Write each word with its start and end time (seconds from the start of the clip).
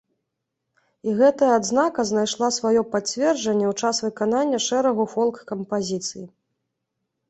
І 1.11 1.13
гэта 1.19 1.49
адзнака 1.57 2.07
знайшла 2.13 2.49
сваё 2.57 2.81
пацверджанне 2.97 3.65
ў 3.71 3.73
час 3.85 4.03
выканання 4.09 4.65
шэрагу 4.73 5.11
фолк-кампазіцый. 5.17 6.31